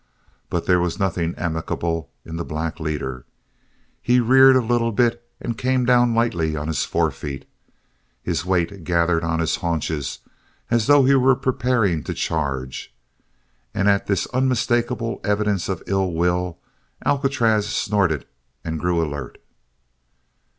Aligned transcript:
But 0.49 0.65
there 0.65 0.79
was 0.79 0.97
nothing 0.99 1.35
amicable 1.35 2.09
in 2.25 2.35
the 2.37 2.43
black 2.43 2.79
leader. 2.79 3.23
He 4.01 4.19
reared 4.19 4.55
a 4.55 4.59
little 4.61 4.97
and 5.39 5.55
came 5.55 5.85
down 5.85 6.15
lightly 6.15 6.55
on 6.55 6.67
his 6.69 6.83
forefeet, 6.85 7.47
his 8.23 8.43
weight 8.43 8.83
gathered 8.83 9.23
on 9.23 9.39
his 9.39 9.57
haunches 9.57 10.17
as 10.71 10.87
though 10.87 11.05
he 11.05 11.13
were 11.13 11.35
preparing 11.35 12.03
to 12.05 12.15
charge, 12.15 12.91
and 13.75 13.87
at 13.87 14.07
this 14.07 14.25
unmistakable 14.33 15.21
evidence 15.23 15.69
of 15.69 15.83
ill 15.85 16.13
will, 16.13 16.57
Alcatraz 17.05 17.67
snorted 17.69 18.25
and 18.63 18.79
grew 18.79 19.05
alert. 19.05 19.37